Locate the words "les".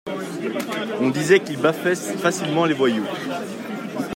2.65-2.73